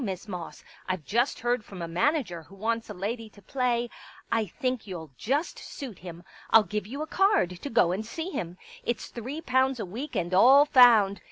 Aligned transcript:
Miss 0.03 0.27
Moss. 0.27 0.63
I've 0.89 1.05
just 1.05 1.41
heard 1.41 1.63
from 1.63 1.79
a 1.83 1.87
manager 1.87 2.41
who 2.41 2.55
wants 2.55 2.89
a 2.89 2.93
lady 2.95 3.29
to 3.29 3.39
play.... 3.39 3.87
I 4.31 4.47
think 4.47 4.87
you'll 4.87 5.11
just 5.15 5.59
suit 5.59 5.99
him. 5.99 6.23
I'll 6.49 6.63
give 6.63 6.87
you 6.87 7.03
a 7.03 7.05
card 7.05 7.61
to 7.61 7.69
go 7.69 7.91
and 7.91 8.03
see 8.03 8.31
him. 8.31 8.57
It's 8.83 9.09
three 9.09 9.41
pounds 9.41 9.79
a 9.79 9.85
week 9.85 10.15
and 10.15 10.33
all 10.33 10.65
found. 10.65 11.19